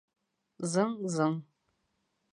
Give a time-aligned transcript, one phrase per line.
[0.71, 1.39] Зың-зың...